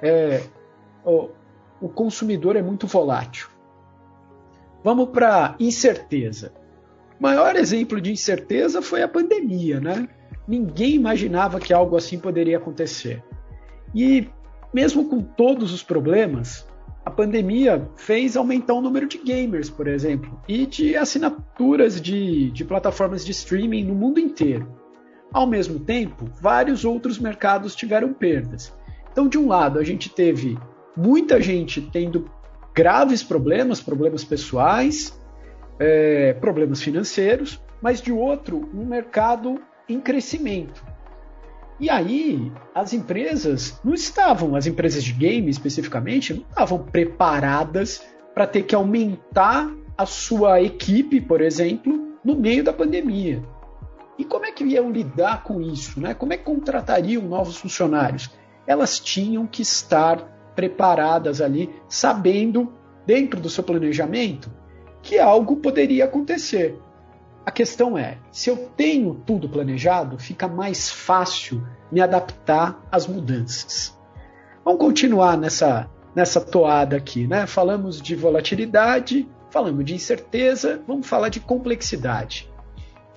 é, 0.00 0.42
o, 1.04 1.28
o 1.80 1.88
consumidor 1.88 2.54
é 2.54 2.62
muito 2.62 2.86
volátil. 2.86 3.48
Vamos 4.84 5.08
para 5.08 5.56
incerteza. 5.58 6.52
Maior 7.18 7.56
exemplo 7.56 8.00
de 8.00 8.12
incerteza 8.12 8.82
foi 8.82 9.02
a 9.02 9.08
pandemia, 9.08 9.80
né? 9.80 10.08
Ninguém 10.46 10.94
imaginava 10.94 11.58
que 11.58 11.72
algo 11.72 11.96
assim 11.96 12.18
poderia 12.18 12.58
acontecer. 12.58 13.22
E 13.94 14.28
mesmo 14.72 15.08
com 15.08 15.22
todos 15.22 15.72
os 15.72 15.82
problemas, 15.82 16.66
a 17.04 17.10
pandemia 17.10 17.88
fez 17.96 18.36
aumentar 18.36 18.74
o 18.74 18.80
número 18.80 19.06
de 19.06 19.18
gamers, 19.18 19.70
por 19.70 19.86
exemplo, 19.86 20.40
e 20.46 20.66
de 20.66 20.96
assinaturas 20.96 22.00
de, 22.00 22.50
de 22.50 22.64
plataformas 22.64 23.24
de 23.24 23.30
streaming 23.30 23.84
no 23.84 23.94
mundo 23.94 24.20
inteiro. 24.20 24.68
Ao 25.32 25.46
mesmo 25.46 25.78
tempo, 25.78 26.28
vários 26.40 26.84
outros 26.84 27.18
mercados 27.18 27.74
tiveram 27.74 28.12
perdas. 28.12 28.72
Então, 29.10 29.28
de 29.28 29.38
um 29.38 29.48
lado, 29.48 29.78
a 29.78 29.84
gente 29.84 30.10
teve 30.10 30.58
muita 30.96 31.40
gente 31.40 31.80
tendo 31.80 32.30
graves 32.74 33.22
problemas, 33.22 33.80
problemas 33.80 34.24
pessoais, 34.24 35.18
é, 35.78 36.32
problemas 36.34 36.82
financeiros, 36.82 37.60
mas 37.80 38.00
de 38.00 38.12
outro, 38.12 38.68
um 38.74 38.84
mercado 38.84 39.60
em 39.88 40.00
crescimento. 40.00 40.84
E 41.78 41.90
aí, 41.90 42.50
as 42.74 42.92
empresas 42.92 43.78
não 43.84 43.92
estavam, 43.92 44.56
as 44.56 44.66
empresas 44.66 45.04
de 45.04 45.12
game 45.12 45.50
especificamente, 45.50 46.32
não 46.32 46.42
estavam 46.42 46.78
preparadas 46.78 48.02
para 48.34 48.46
ter 48.46 48.62
que 48.62 48.74
aumentar 48.74 49.70
a 49.96 50.06
sua 50.06 50.60
equipe, 50.60 51.20
por 51.20 51.40
exemplo, 51.40 52.16
no 52.24 52.34
meio 52.34 52.64
da 52.64 52.72
pandemia. 52.72 53.42
E 54.18 54.24
como 54.24 54.46
é 54.46 54.52
que 54.52 54.64
iam 54.64 54.90
lidar 54.90 55.42
com 55.42 55.60
isso? 55.60 56.00
Né? 56.00 56.14
Como 56.14 56.32
é 56.32 56.38
que 56.38 56.44
contratariam 56.44 57.22
novos 57.22 57.58
funcionários? 57.58 58.30
Elas 58.66 58.98
tinham 58.98 59.46
que 59.46 59.60
estar 59.60 60.52
preparadas 60.54 61.42
ali, 61.42 61.70
sabendo, 61.88 62.72
dentro 63.06 63.38
do 63.38 63.50
seu 63.50 63.62
planejamento, 63.62 64.50
que 65.06 65.20
algo 65.20 65.56
poderia 65.56 66.04
acontecer. 66.04 66.76
A 67.44 67.50
questão 67.52 67.96
é, 67.96 68.18
se 68.32 68.50
eu 68.50 68.56
tenho 68.76 69.14
tudo 69.24 69.48
planejado, 69.48 70.18
fica 70.18 70.48
mais 70.48 70.90
fácil 70.90 71.64
me 71.92 72.00
adaptar 72.00 72.84
às 72.90 73.06
mudanças. 73.06 73.96
Vamos 74.64 74.80
continuar 74.80 75.38
nessa, 75.38 75.88
nessa 76.12 76.40
toada 76.40 76.96
aqui, 76.96 77.24
né? 77.24 77.46
Falamos 77.46 78.02
de 78.02 78.16
volatilidade, 78.16 79.28
falamos 79.48 79.84
de 79.84 79.94
incerteza, 79.94 80.82
vamos 80.88 81.06
falar 81.06 81.28
de 81.28 81.38
complexidade. 81.38 82.50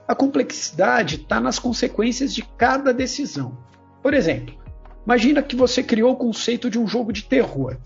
A 0.08 0.13
complexidade 0.13 1.15
está 1.15 1.39
nas 1.39 1.58
consequências 1.58 2.31
de 2.36 2.43
cada 2.43 2.93
decisão. 2.93 3.58
Por 4.03 4.13
exemplo, 4.13 4.55
imagina 5.03 5.41
que 5.41 5.55
você 5.55 5.81
criou 5.81 6.13
o 6.13 6.17
conceito 6.17 6.69
de 6.69 6.77
um 6.77 6.88
jogo 6.88 7.12
de 7.12 7.24
terror. 7.24 7.77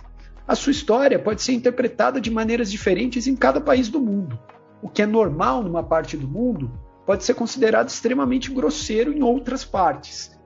A 0.47 0.55
sua 0.55 0.71
história 0.71 1.17
pode 1.17 1.41
ser 1.41 1.53
interpretada 1.53 2.19
de 2.19 2.29
maneiras 2.29 2.69
diferentes 2.71 3.27
em 3.27 3.35
cada 3.35 3.61
país 3.61 3.89
do 3.89 3.99
mundo 3.99 4.39
o 4.83 4.89
que 4.89 5.01
é 5.01 5.05
normal 5.05 5.63
numa 5.63 5.81
parte 5.81 6.17
do 6.17 6.27
mundo 6.27 6.69
pode 7.05 7.23
ser 7.23 7.33
considerado 7.33 7.87
extremamente 7.87 8.51
grosseiro 8.51 9.13
em 9.13 9.23
outras 9.23 9.63
partes. 9.63 10.37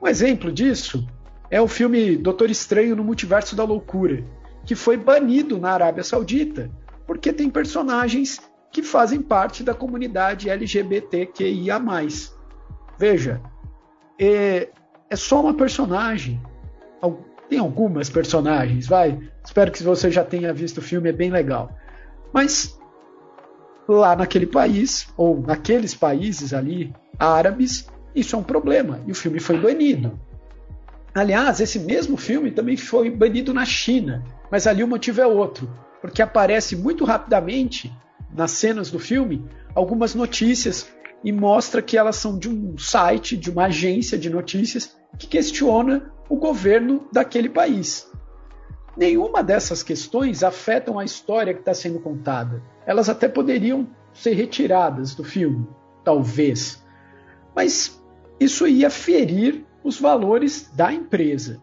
Um 0.00 0.06
exemplo 0.06 0.52
disso 0.52 1.06
é 1.50 1.60
o 1.60 1.66
filme 1.66 2.16
Doutor 2.16 2.50
Estranho 2.50 2.94
no 2.94 3.02
Multiverso 3.02 3.56
da 3.56 3.64
Loucura, 3.64 4.22
que 4.66 4.74
foi 4.74 4.98
banido 4.98 5.58
na 5.58 5.70
Arábia 5.70 6.04
Saudita 6.04 6.70
porque 7.06 7.32
tem 7.32 7.48
personagens 7.48 8.38
que 8.70 8.82
fazem 8.82 9.20
parte 9.20 9.62
da 9.62 9.74
comunidade 9.74 10.50
LGBTQIA. 10.50 11.80
Veja, 12.98 13.42
é, 14.18 14.68
é 15.08 15.16
só 15.16 15.40
uma 15.40 15.54
personagem. 15.54 16.40
Tem 17.52 17.58
algumas 17.58 18.08
personagens, 18.08 18.86
vai. 18.86 19.20
Espero 19.44 19.70
que 19.70 19.82
você 19.82 20.10
já 20.10 20.24
tenha 20.24 20.54
visto 20.54 20.78
o 20.78 20.80
filme, 20.80 21.10
é 21.10 21.12
bem 21.12 21.30
legal. 21.30 21.76
Mas 22.32 22.80
lá 23.86 24.16
naquele 24.16 24.46
país, 24.46 25.06
ou 25.18 25.38
naqueles 25.38 25.94
países 25.94 26.54
ali 26.54 26.94
árabes, 27.18 27.86
isso 28.14 28.34
é 28.34 28.38
um 28.38 28.42
problema. 28.42 29.02
E 29.06 29.12
o 29.12 29.14
filme 29.14 29.38
foi 29.38 29.58
banido. 29.58 30.18
Aliás, 31.14 31.60
esse 31.60 31.78
mesmo 31.78 32.16
filme 32.16 32.50
também 32.50 32.78
foi 32.78 33.10
banido 33.10 33.52
na 33.52 33.66
China, 33.66 34.24
mas 34.50 34.66
ali 34.66 34.82
o 34.82 34.88
motivo 34.88 35.20
é 35.20 35.26
outro, 35.26 35.70
porque 36.00 36.22
aparece 36.22 36.74
muito 36.74 37.04
rapidamente 37.04 37.92
nas 38.34 38.52
cenas 38.52 38.90
do 38.90 38.98
filme 38.98 39.44
algumas 39.74 40.14
notícias 40.14 40.90
e 41.22 41.30
mostra 41.30 41.82
que 41.82 41.98
elas 41.98 42.16
são 42.16 42.38
de 42.38 42.48
um 42.48 42.78
site, 42.78 43.36
de 43.36 43.50
uma 43.50 43.66
agência 43.66 44.16
de 44.16 44.30
notícias 44.30 44.96
que 45.18 45.26
questiona 45.26 46.12
o 46.28 46.36
governo 46.36 47.06
daquele 47.12 47.48
país. 47.48 48.10
Nenhuma 48.96 49.42
dessas 49.42 49.82
questões 49.82 50.42
afetam 50.42 50.98
a 50.98 51.04
história 51.04 51.54
que 51.54 51.60
está 51.60 51.72
sendo 51.72 52.00
contada. 52.00 52.62
Elas 52.86 53.08
até 53.08 53.28
poderiam 53.28 53.88
ser 54.12 54.34
retiradas 54.34 55.14
do 55.14 55.24
filme, 55.24 55.66
talvez. 56.04 56.84
Mas 57.54 58.02
isso 58.38 58.66
ia 58.66 58.90
ferir 58.90 59.64
os 59.82 59.98
valores 59.98 60.70
da 60.74 60.92
empresa 60.92 61.60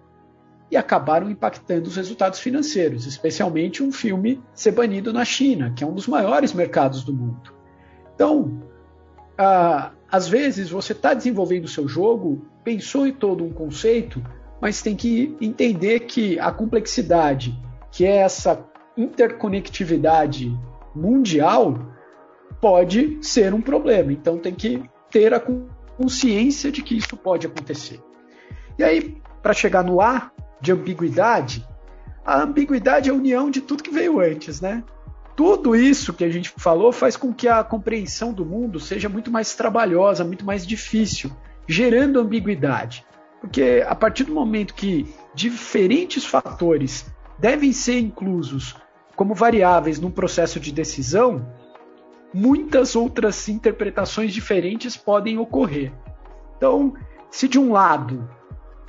e 0.72 0.78
acabaram 0.78 1.30
impactando 1.30 1.88
os 1.88 1.96
resultados 1.96 2.40
financeiros, 2.40 3.06
especialmente 3.06 3.82
um 3.82 3.92
filme 3.92 4.42
ser 4.54 4.72
banido 4.72 5.12
na 5.12 5.26
China, 5.26 5.74
que 5.76 5.84
é 5.84 5.88
um 5.88 5.94
dos 5.94 6.08
maiores 6.08 6.54
mercados 6.54 7.04
do 7.04 7.14
mundo. 7.14 7.54
Então, 8.14 8.62
ah, 9.40 9.92
às 10.12 10.28
vezes 10.28 10.70
você 10.70 10.92
está 10.92 11.14
desenvolvendo 11.14 11.64
o 11.64 11.70
seu 11.70 11.88
jogo, 11.88 12.46
pensou 12.62 13.08
em 13.08 13.14
todo 13.14 13.42
um 13.42 13.54
conceito, 13.54 14.22
mas 14.60 14.82
tem 14.82 14.98
que 14.98 15.34
entender 15.40 16.02
que 16.02 16.38
a 16.40 16.52
complexidade, 16.52 17.58
que 17.90 18.06
é 18.06 18.18
essa 18.18 18.66
interconectividade 18.98 20.54
mundial, 20.94 21.80
pode 22.60 23.18
ser 23.22 23.54
um 23.54 23.62
problema. 23.62 24.12
Então 24.12 24.38
tem 24.38 24.54
que 24.54 24.84
ter 25.10 25.34
a 25.34 25.42
consciência 25.98 26.70
de 26.70 26.82
que 26.82 26.98
isso 26.98 27.16
pode 27.16 27.48
acontecer. 27.48 28.02
E 28.78 28.84
aí, 28.84 29.18
para 29.42 29.54
chegar 29.54 29.86
no 29.86 30.02
A 30.02 30.32
de 30.60 30.74
ambiguidade, 30.74 31.66
a 32.26 32.42
ambiguidade 32.42 33.10
é 33.10 33.14
a 33.14 33.16
união 33.16 33.50
de 33.50 33.62
tudo 33.62 33.84
que 33.84 33.92
veio 33.92 34.20
antes, 34.20 34.60
né? 34.60 34.84
Tudo 35.40 35.74
isso 35.74 36.12
que 36.12 36.26
a 36.26 36.30
gente 36.30 36.52
falou 36.58 36.92
faz 36.92 37.16
com 37.16 37.34
que 37.34 37.48
a 37.48 37.64
compreensão 37.64 38.34
do 38.34 38.46
mundo 38.46 38.78
seja 38.78 39.08
muito 39.08 39.32
mais 39.32 39.56
trabalhosa, 39.56 40.26
muito 40.26 40.46
mais 40.46 40.68
difícil, 40.68 41.32
gerando 41.66 42.20
ambiguidade. 42.20 43.06
Porque 43.40 43.82
a 43.88 43.96
partir 43.96 44.26
do 44.26 44.34
momento 44.34 44.74
que 44.74 45.08
diferentes 45.34 46.26
fatores 46.26 47.06
devem 47.38 47.72
ser 47.72 48.00
inclusos 48.00 48.76
como 49.16 49.34
variáveis 49.34 49.98
num 49.98 50.12
processo 50.12 50.60
de 50.60 50.74
decisão, 50.74 51.48
muitas 52.34 52.94
outras 52.94 53.48
interpretações 53.48 54.34
diferentes 54.34 54.98
podem 54.98 55.38
ocorrer. 55.38 55.94
Então, 56.58 56.96
se 57.32 57.48
de 57.48 57.58
um 57.58 57.72
lado 57.72 58.30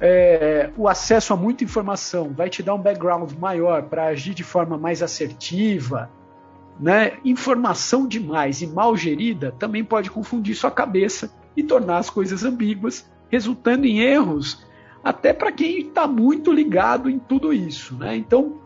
é, 0.00 0.68
o 0.76 0.88
acesso 0.88 1.32
a 1.32 1.36
muita 1.36 1.62
informação 1.62 2.34
vai 2.34 2.50
te 2.50 2.60
dar 2.60 2.74
um 2.74 2.82
background 2.82 3.34
maior 3.34 3.84
para 3.84 4.06
agir 4.06 4.34
de 4.34 4.42
forma 4.42 4.76
mais 4.76 5.00
assertiva, 5.00 6.10
né? 6.78 7.18
informação 7.24 8.06
demais 8.06 8.62
e 8.62 8.66
mal 8.66 8.96
gerida 8.96 9.52
também 9.58 9.84
pode 9.84 10.10
confundir 10.10 10.54
sua 10.54 10.70
cabeça 10.70 11.32
e 11.56 11.62
tornar 11.62 11.98
as 11.98 12.10
coisas 12.10 12.44
ambíguas 12.44 13.10
resultando 13.30 13.86
em 13.86 14.00
erros 14.00 14.66
até 15.02 15.32
para 15.32 15.50
quem 15.50 15.78
está 15.78 16.06
muito 16.06 16.52
ligado 16.52 17.08
em 17.08 17.18
tudo 17.18 17.52
isso. 17.52 17.94
Né? 17.96 18.16
Então, 18.16 18.60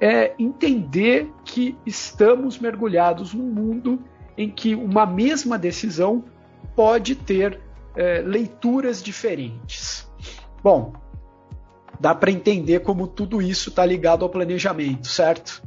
é 0.00 0.34
entender 0.38 1.30
que 1.44 1.76
estamos 1.86 2.58
mergulhados 2.58 3.32
num 3.32 3.50
mundo 3.50 3.98
em 4.36 4.50
que 4.50 4.74
uma 4.74 5.06
mesma 5.06 5.58
decisão 5.58 6.24
pode 6.74 7.14
ter 7.14 7.60
é, 7.94 8.20
leituras 8.20 9.02
diferentes. 9.02 10.10
Bom, 10.62 10.92
dá 11.98 12.14
para 12.14 12.30
entender 12.30 12.80
como 12.80 13.06
tudo 13.06 13.40
isso 13.40 13.70
está 13.70 13.86
ligado 13.86 14.24
ao 14.24 14.28
planejamento, 14.28 15.06
certo? 15.06 15.62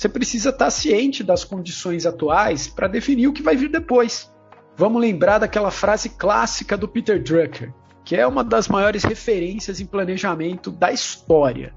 Você 0.00 0.08
precisa 0.08 0.48
estar 0.48 0.64
tá 0.64 0.70
ciente 0.70 1.22
das 1.22 1.44
condições 1.44 2.06
atuais 2.06 2.66
para 2.66 2.88
definir 2.88 3.26
o 3.26 3.34
que 3.34 3.42
vai 3.42 3.54
vir 3.54 3.68
depois. 3.68 4.32
vamos 4.74 4.98
lembrar 4.98 5.36
daquela 5.36 5.70
frase 5.70 6.08
clássica 6.08 6.74
do 6.74 6.88
Peter 6.88 7.22
Drucker, 7.22 7.70
que 8.02 8.16
é 8.16 8.26
uma 8.26 8.42
das 8.42 8.66
maiores 8.66 9.04
referências 9.04 9.78
em 9.78 9.84
planejamento 9.84 10.70
da 10.70 10.90
história. 10.90 11.74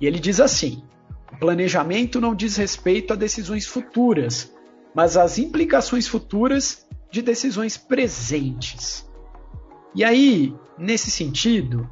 E 0.00 0.06
ele 0.06 0.18
diz 0.18 0.40
assim: 0.40 0.82
o 1.30 1.36
planejamento 1.38 2.18
não 2.18 2.34
diz 2.34 2.56
respeito 2.56 3.12
a 3.12 3.16
decisões 3.16 3.66
futuras, 3.66 4.50
mas 4.94 5.18
às 5.18 5.36
implicações 5.36 6.08
futuras 6.08 6.86
de 7.10 7.20
decisões 7.20 7.76
presentes. 7.76 9.06
E 9.94 10.02
aí, 10.02 10.54
nesse 10.78 11.10
sentido, 11.10 11.86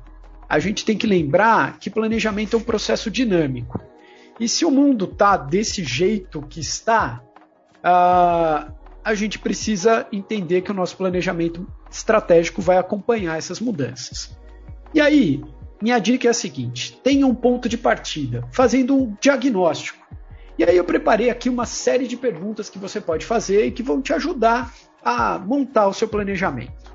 a 0.49 0.59
gente 0.59 0.83
tem 0.83 0.97
que 0.97 1.07
lembrar 1.07 1.79
que 1.79 1.91
planejamento 1.91 2.57
é 2.57 2.59
um 2.59 2.62
processo 2.62 3.11
dinâmico. 3.11 3.93
E 4.38 4.49
se 4.49 4.64
o 4.64 4.71
mundo 4.71 5.05
está 5.05 5.37
desse 5.37 5.85
jeito 5.85 6.43
que 6.43 6.61
está, 6.61 7.23
uh, 7.79 8.73
a 9.05 9.14
gente 9.14 9.38
precisa 9.38 10.07
entender 10.11 10.62
que 10.62 10.71
o 10.71 10.75
nosso 10.75 10.97
planejamento 10.97 11.67
estratégico 11.91 12.61
vai 12.61 12.79
acompanhar 12.79 13.38
essas 13.38 13.61
mudanças. 13.61 14.37
E 14.93 15.00
aí, 15.00 15.45
minha 15.81 15.99
dica 15.99 16.26
é 16.26 16.31
a 16.31 16.35
seguinte: 16.35 16.99
tenha 17.03 17.26
um 17.26 17.35
ponto 17.35 17.69
de 17.69 17.76
partida, 17.76 18.49
fazendo 18.53 18.97
um 18.97 19.17
diagnóstico. 19.21 20.03
E 20.59 20.64
aí 20.64 20.76
eu 20.76 20.85
preparei 20.85 21.31
aqui 21.31 21.49
uma 21.49 21.67
série 21.67 22.07
de 22.07 22.17
perguntas 22.17 22.71
que 22.71 22.79
você 22.79 23.00
pode 23.00 23.26
fazer 23.26 23.67
e 23.67 23.73
que 23.73 23.83
vão 23.83 24.00
te 24.00 24.12
ajudar 24.12 24.73
a 25.05 25.38
montar 25.38 25.88
o 25.88 25.93
seu 25.93 26.09
planejamento. 26.09 26.95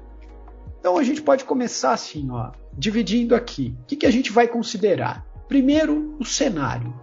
Então 0.79 0.97
a 0.97 1.03
gente 1.03 1.21
pode 1.21 1.43
começar 1.43 1.91
assim, 1.91 2.29
ó, 2.31 2.51
dividindo 2.73 3.35
aqui. 3.35 3.75
O 3.81 3.85
que, 3.85 3.97
que 3.97 4.05
a 4.05 4.11
gente 4.11 4.31
vai 4.31 4.47
considerar? 4.47 5.25
Primeiro, 5.47 6.15
o 6.17 6.25
cenário. 6.25 6.93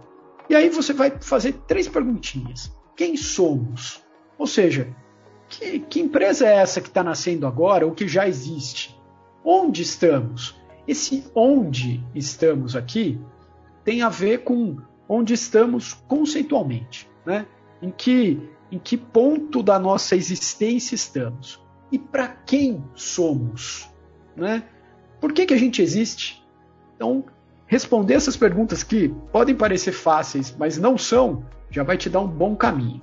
E 0.49 0.55
aí 0.55 0.69
você 0.69 0.93
vai 0.93 1.11
fazer 1.19 1.53
três 1.67 1.87
perguntinhas. 1.87 2.71
Quem 2.95 3.17
somos? 3.17 4.01
Ou 4.37 4.47
seja, 4.47 4.95
que, 5.49 5.79
que 5.79 5.99
empresa 5.99 6.47
é 6.47 6.55
essa 6.55 6.81
que 6.81 6.87
está 6.87 7.03
nascendo 7.03 7.45
agora 7.45 7.85
ou 7.85 7.93
que 7.93 8.07
já 8.07 8.27
existe? 8.27 8.97
Onde 9.43 9.81
estamos? 9.81 10.55
Esse 10.87 11.25
onde 11.35 12.03
estamos 12.15 12.75
aqui 12.75 13.19
tem 13.83 14.01
a 14.01 14.09
ver 14.09 14.43
com 14.43 14.77
onde 15.07 15.33
estamos 15.33 15.93
conceitualmente, 15.93 17.09
né? 17.25 17.45
Em 17.81 17.91
que, 17.91 18.41
em 18.71 18.79
que 18.79 18.97
ponto 18.97 19.63
da 19.63 19.79
nossa 19.79 20.15
existência 20.15 20.95
estamos 20.95 21.61
e 21.91 21.97
para 21.97 22.27
quem 22.27 22.83
somos, 22.95 23.89
né? 24.35 24.63
Por 25.21 25.33
que, 25.33 25.45
que 25.45 25.53
a 25.53 25.57
gente 25.57 25.81
existe? 25.81 26.45
Então, 26.95 27.25
responder 27.67 28.15
essas 28.15 28.35
perguntas 28.35 28.81
que 28.81 29.09
podem 29.31 29.53
parecer 29.53 29.91
fáceis, 29.91 30.55
mas 30.57 30.77
não 30.77 30.97
são, 30.97 31.45
já 31.69 31.83
vai 31.83 31.97
te 31.97 32.09
dar 32.09 32.21
um 32.21 32.27
bom 32.27 32.55
caminho. 32.55 33.01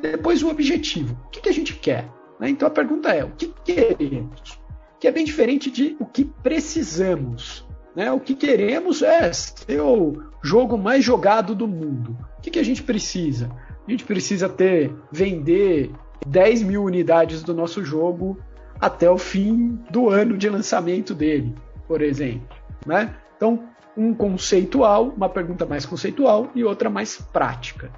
Depois, 0.00 0.42
o 0.42 0.48
objetivo. 0.48 1.18
O 1.26 1.30
que, 1.30 1.40
que 1.40 1.48
a 1.48 1.52
gente 1.52 1.74
quer? 1.74 2.08
Né? 2.38 2.50
Então, 2.50 2.68
a 2.68 2.70
pergunta 2.70 3.10
é: 3.10 3.24
o 3.24 3.30
que 3.30 3.52
queremos? 3.64 4.58
Que 5.00 5.08
é 5.08 5.10
bem 5.10 5.24
diferente 5.24 5.70
de 5.70 5.96
o 5.98 6.06
que 6.06 6.24
precisamos. 6.24 7.66
Né? 7.94 8.10
O 8.12 8.20
que 8.20 8.34
queremos 8.34 9.02
é 9.02 9.32
ser 9.32 9.80
o 9.80 10.22
jogo 10.42 10.78
mais 10.78 11.04
jogado 11.04 11.54
do 11.54 11.66
mundo. 11.66 12.16
O 12.38 12.40
que, 12.40 12.50
que 12.50 12.58
a 12.58 12.64
gente 12.64 12.82
precisa? 12.82 13.50
A 13.86 13.90
gente 13.90 14.04
precisa 14.04 14.48
ter, 14.48 14.94
vender 15.10 15.90
10 16.26 16.62
mil 16.62 16.84
unidades 16.84 17.42
do 17.42 17.52
nosso 17.52 17.84
jogo 17.84 18.38
até 18.80 19.10
o 19.10 19.18
fim 19.18 19.78
do 19.90 20.08
ano 20.08 20.36
de 20.36 20.48
lançamento 20.48 21.14
dele, 21.14 21.54
por 21.86 22.00
exemplo. 22.00 22.56
Né? 22.86 23.14
Então, 23.42 23.58
um 23.96 24.14
conceitual, 24.14 25.08
uma 25.08 25.28
pergunta 25.28 25.66
mais 25.66 25.84
conceitual 25.84 26.52
e 26.54 26.62
outra 26.62 26.88
mais 26.88 27.20
prática. 27.20 27.90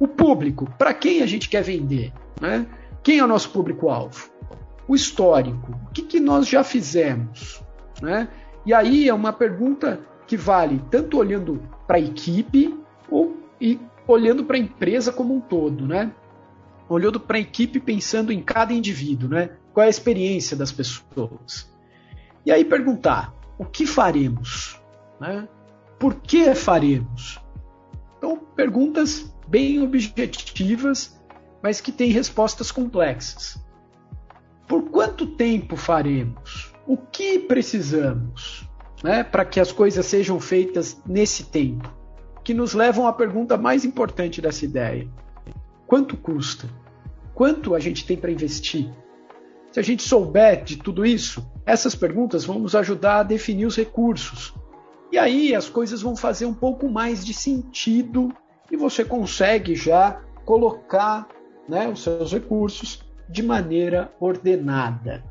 O 0.00 0.08
público, 0.08 0.72
para 0.78 0.94
quem 0.94 1.20
a 1.20 1.26
gente 1.26 1.50
quer 1.50 1.62
vender? 1.62 2.14
Né? 2.40 2.66
Quem 3.02 3.18
é 3.18 3.24
o 3.24 3.26
nosso 3.26 3.50
público-alvo? 3.50 4.30
O 4.88 4.94
histórico, 4.94 5.70
o 5.70 5.92
que, 5.92 6.00
que 6.00 6.18
nós 6.18 6.48
já 6.48 6.64
fizemos? 6.64 7.62
Né? 8.00 8.26
E 8.64 8.72
aí 8.72 9.06
é 9.06 9.12
uma 9.12 9.34
pergunta 9.34 10.00
que 10.26 10.34
vale 10.34 10.82
tanto 10.90 11.18
olhando 11.18 11.60
para 11.86 11.98
a 11.98 12.00
equipe 12.00 12.74
ou, 13.10 13.36
e 13.60 13.78
olhando 14.08 14.44
para 14.46 14.56
a 14.56 14.60
empresa 14.60 15.12
como 15.12 15.34
um 15.34 15.40
todo, 15.42 15.86
né? 15.86 16.10
Olhando 16.88 17.20
para 17.20 17.36
a 17.36 17.40
equipe 17.40 17.78
pensando 17.78 18.32
em 18.32 18.42
cada 18.42 18.72
indivíduo, 18.72 19.28
né? 19.28 19.50
Qual 19.74 19.84
é 19.84 19.88
a 19.88 19.90
experiência 19.90 20.56
das 20.56 20.72
pessoas? 20.72 21.70
E 22.46 22.50
aí 22.50 22.64
perguntar: 22.64 23.34
o 23.58 23.64
que 23.64 23.86
faremos? 23.86 24.80
Né? 25.20 25.48
Por 25.98 26.14
que 26.16 26.54
faremos? 26.54 27.40
Então, 28.18 28.38
perguntas 28.56 29.32
bem 29.46 29.82
objetivas, 29.82 31.20
mas 31.62 31.80
que 31.80 31.92
têm 31.92 32.10
respostas 32.10 32.70
complexas. 32.72 33.62
Por 34.66 34.90
quanto 34.90 35.26
tempo 35.26 35.76
faremos? 35.76 36.72
O 36.86 36.96
que 36.96 37.38
precisamos 37.38 38.68
né, 39.02 39.22
para 39.22 39.44
que 39.44 39.60
as 39.60 39.72
coisas 39.72 40.04
sejam 40.06 40.40
feitas 40.40 41.00
nesse 41.06 41.44
tempo? 41.44 41.92
Que 42.42 42.52
nos 42.52 42.74
levam 42.74 43.06
à 43.06 43.12
pergunta 43.12 43.56
mais 43.56 43.84
importante 43.84 44.40
dessa 44.40 44.64
ideia: 44.64 45.08
quanto 45.86 46.16
custa? 46.16 46.68
Quanto 47.34 47.74
a 47.74 47.80
gente 47.80 48.06
tem 48.06 48.16
para 48.16 48.30
investir? 48.30 48.90
Se 49.74 49.80
a 49.80 49.82
gente 49.82 50.04
souber 50.04 50.62
de 50.62 50.76
tudo 50.76 51.04
isso, 51.04 51.44
essas 51.66 51.96
perguntas 51.96 52.44
vão 52.44 52.60
nos 52.60 52.76
ajudar 52.76 53.18
a 53.18 53.22
definir 53.24 53.66
os 53.66 53.76
recursos. 53.76 54.54
E 55.10 55.18
aí 55.18 55.52
as 55.52 55.68
coisas 55.68 56.00
vão 56.00 56.14
fazer 56.14 56.46
um 56.46 56.54
pouco 56.54 56.88
mais 56.88 57.26
de 57.26 57.34
sentido 57.34 58.32
e 58.70 58.76
você 58.76 59.04
consegue 59.04 59.74
já 59.74 60.22
colocar 60.44 61.26
né, 61.68 61.88
os 61.88 62.04
seus 62.04 62.32
recursos 62.32 63.04
de 63.28 63.42
maneira 63.42 64.12
ordenada. 64.20 65.24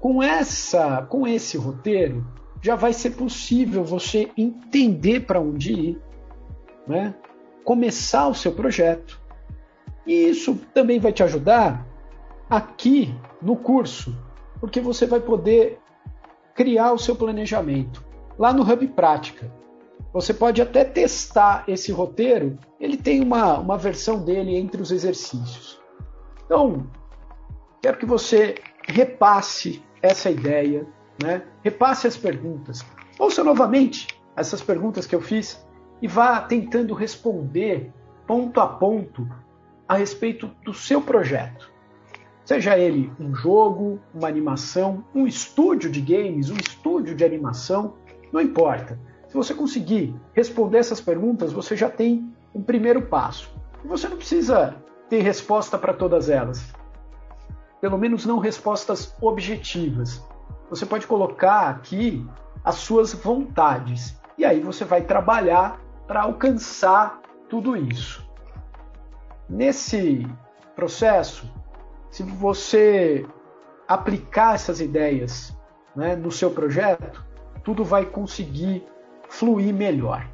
Com 0.00 0.22
essa, 0.22 1.02
com 1.02 1.26
esse 1.26 1.58
roteiro, 1.58 2.26
já 2.62 2.74
vai 2.74 2.94
ser 2.94 3.10
possível 3.10 3.84
você 3.84 4.30
entender 4.34 5.26
para 5.26 5.42
onde 5.42 5.74
ir, 5.74 6.02
né? 6.86 7.14
começar 7.62 8.28
o 8.28 8.34
seu 8.34 8.52
projeto. 8.52 9.20
E 10.06 10.14
isso 10.30 10.58
também 10.72 10.98
vai 10.98 11.12
te 11.12 11.22
ajudar 11.22 11.86
aqui 12.48 13.14
no 13.40 13.56
curso, 13.56 14.16
porque 14.60 14.80
você 14.80 15.06
vai 15.06 15.20
poder 15.20 15.78
criar 16.54 16.92
o 16.92 16.98
seu 16.98 17.14
planejamento 17.14 18.04
lá 18.38 18.52
no 18.52 18.62
Hub 18.62 18.86
Prática. 18.88 19.52
Você 20.12 20.32
pode 20.32 20.62
até 20.62 20.84
testar 20.84 21.64
esse 21.68 21.92
roteiro, 21.92 22.58
ele 22.80 22.96
tem 22.96 23.22
uma, 23.22 23.58
uma 23.58 23.76
versão 23.76 24.24
dele 24.24 24.56
entre 24.56 24.80
os 24.80 24.90
exercícios. 24.90 25.80
Então, 26.44 26.90
quero 27.82 27.98
que 27.98 28.06
você 28.06 28.56
repasse 28.86 29.82
essa 30.02 30.30
ideia, 30.30 30.86
né? 31.22 31.42
repasse 31.62 32.06
as 32.06 32.16
perguntas. 32.16 32.84
Ouça 33.18 33.44
novamente 33.44 34.06
essas 34.34 34.62
perguntas 34.62 35.06
que 35.06 35.14
eu 35.14 35.20
fiz 35.20 35.64
e 36.00 36.08
vá 36.08 36.40
tentando 36.40 36.94
responder 36.94 37.92
ponto 38.26 38.60
a 38.60 38.66
ponto 38.66 39.28
a 39.86 39.94
respeito 39.94 40.48
do 40.64 40.72
seu 40.72 41.02
projeto. 41.02 41.72
Seja 42.48 42.78
ele 42.78 43.12
um 43.20 43.34
jogo, 43.34 44.00
uma 44.14 44.26
animação, 44.26 45.04
um 45.14 45.26
estúdio 45.26 45.90
de 45.90 46.00
games, 46.00 46.48
um 46.48 46.56
estúdio 46.56 47.14
de 47.14 47.22
animação, 47.22 47.96
não 48.32 48.40
importa. 48.40 48.98
Se 49.28 49.34
você 49.34 49.52
conseguir 49.52 50.18
responder 50.32 50.78
essas 50.78 50.98
perguntas, 50.98 51.52
você 51.52 51.76
já 51.76 51.90
tem 51.90 52.32
um 52.54 52.62
primeiro 52.62 53.02
passo. 53.02 53.54
E 53.84 53.86
você 53.86 54.08
não 54.08 54.16
precisa 54.16 54.76
ter 55.10 55.20
resposta 55.20 55.76
para 55.76 55.92
todas 55.92 56.30
elas. 56.30 56.72
Pelo 57.82 57.98
menos 57.98 58.24
não 58.24 58.38
respostas 58.38 59.14
objetivas. 59.20 60.26
Você 60.70 60.86
pode 60.86 61.06
colocar 61.06 61.68
aqui 61.68 62.26
as 62.64 62.76
suas 62.76 63.12
vontades. 63.12 64.18
E 64.38 64.46
aí 64.46 64.60
você 64.60 64.86
vai 64.86 65.02
trabalhar 65.02 65.78
para 66.06 66.22
alcançar 66.22 67.20
tudo 67.46 67.76
isso. 67.76 68.26
Nesse 69.46 70.26
processo, 70.74 71.57
se 72.18 72.24
você 72.24 73.24
aplicar 73.86 74.56
essas 74.56 74.80
ideias 74.80 75.56
né, 75.94 76.16
no 76.16 76.32
seu 76.32 76.50
projeto, 76.50 77.24
tudo 77.62 77.84
vai 77.84 78.04
conseguir 78.04 78.84
fluir 79.28 79.72
melhor. 79.72 80.28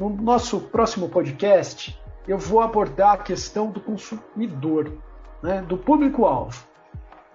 No 0.00 0.10
nosso 0.10 0.62
próximo 0.62 1.08
podcast, 1.08 1.96
eu 2.26 2.36
vou 2.36 2.60
abordar 2.60 3.12
a 3.12 3.18
questão 3.18 3.70
do 3.70 3.80
consumidor, 3.80 4.94
né, 5.40 5.62
do 5.62 5.78
público-alvo, 5.78 6.66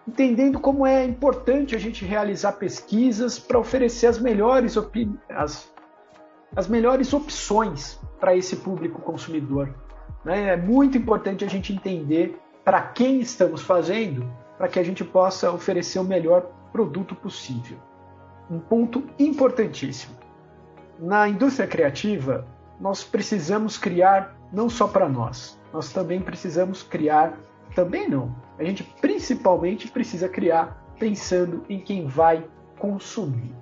entendendo 0.05 0.59
como 0.59 0.85
é 0.85 1.05
importante 1.05 1.73
a 1.73 1.79
gente 1.79 2.03
realizar 2.03 2.51
pesquisas 2.53 3.39
para 3.39 3.57
oferecer 3.57 4.07
as 4.07 4.19
melhores, 4.19 4.75
as, 5.29 5.73
as 6.53 6.67
melhores 6.67 7.13
opções 7.13 7.97
para 8.19 8.35
esse 8.35 8.57
público 8.57 9.01
consumidor. 9.01 9.73
Né? 10.25 10.49
É 10.49 10.57
muito 10.57 10.97
importante 10.97 11.45
a 11.45 11.47
gente 11.47 11.71
entender 11.71 12.37
para 12.63 12.81
quem 12.81 13.19
estamos 13.19 13.61
fazendo, 13.61 14.29
para 14.57 14.67
que 14.67 14.79
a 14.79 14.83
gente 14.83 15.03
possa 15.03 15.51
oferecer 15.51 15.99
o 15.99 16.03
melhor 16.03 16.51
produto 16.71 17.15
possível. 17.15 17.77
Um 18.49 18.59
ponto 18.59 19.03
importantíssimo. 19.17 20.15
Na 20.99 21.27
indústria 21.27 21.67
criativa, 21.67 22.45
nós 22.79 23.03
precisamos 23.03 23.77
criar 23.77 24.35
não 24.51 24.69
só 24.69 24.87
para 24.87 25.07
nós, 25.07 25.59
nós 25.73 25.91
também 25.91 26.21
precisamos 26.21 26.83
criar 26.83 27.37
Também 27.75 28.09
não. 28.09 28.35
A 28.59 28.63
gente 28.63 28.83
principalmente 28.99 29.87
precisa 29.87 30.27
criar 30.27 30.93
pensando 30.99 31.63
em 31.69 31.79
quem 31.79 32.05
vai 32.05 32.45
consumir. 32.77 33.55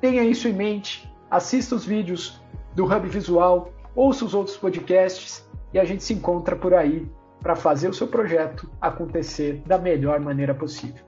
Tenha 0.00 0.22
isso 0.22 0.46
em 0.46 0.52
mente, 0.52 1.10
assista 1.30 1.74
os 1.74 1.84
vídeos 1.84 2.40
do 2.74 2.84
Hub 2.84 3.08
Visual, 3.08 3.72
ouça 3.94 4.24
os 4.24 4.34
outros 4.34 4.56
podcasts 4.56 5.48
e 5.72 5.78
a 5.78 5.84
gente 5.84 6.04
se 6.04 6.12
encontra 6.12 6.54
por 6.54 6.74
aí 6.74 7.10
para 7.40 7.54
fazer 7.54 7.88
o 7.88 7.94
seu 7.94 8.08
projeto 8.08 8.70
acontecer 8.80 9.62
da 9.66 9.78
melhor 9.78 10.20
maneira 10.20 10.54
possível. 10.54 11.04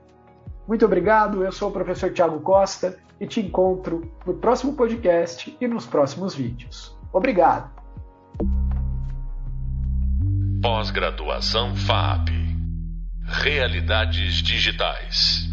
Muito 0.67 0.85
obrigado, 0.85 1.43
eu 1.43 1.51
sou 1.51 1.69
o 1.69 1.71
professor 1.71 2.13
Tiago 2.13 2.39
Costa 2.41 2.97
e 3.19 3.25
te 3.25 3.39
encontro 3.39 4.09
no 4.25 4.35
próximo 4.35 4.73
podcast 4.73 5.55
e 5.59 5.67
nos 5.67 5.85
próximos 5.85 6.35
vídeos. 6.35 6.95
Obrigado! 7.11 7.69
Pós-graduação 10.61 11.75
FAP 11.75 12.29
Realidades 13.23 14.35
Digitais 14.43 15.48